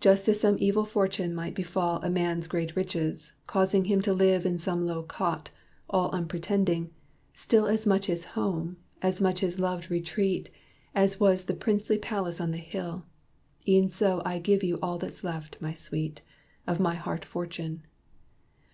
Just 0.00 0.28
as 0.28 0.38
some 0.38 0.56
evil 0.60 0.84
fortune 0.84 1.34
might 1.34 1.54
befall 1.54 1.96
A 2.02 2.10
man's 2.10 2.46
great 2.46 2.76
riches, 2.76 3.32
causing 3.46 3.86
him 3.86 4.02
to 4.02 4.12
live 4.12 4.44
In 4.44 4.58
some 4.58 4.84
low 4.84 5.02
cot, 5.02 5.48
all 5.88 6.10
unpretending, 6.10 6.90
still 7.32 7.66
As 7.66 7.86
much 7.86 8.04
his 8.04 8.26
home 8.36 8.76
as 9.00 9.22
much 9.22 9.40
his 9.40 9.58
loved 9.58 9.90
retreat, 9.90 10.50
As 10.94 11.18
was 11.18 11.44
the 11.44 11.54
princely 11.54 11.96
palace 11.96 12.38
on 12.38 12.50
the 12.50 12.58
hill, 12.58 13.06
E'en 13.66 13.88
so 13.88 14.20
I 14.26 14.40
give 14.40 14.62
you 14.62 14.78
all 14.82 14.98
that's 14.98 15.24
left, 15.24 15.56
my 15.58 15.72
sweet! 15.72 16.20
Of 16.66 16.78
my 16.78 16.96
heart 16.96 17.24
fortune.' 17.24 17.82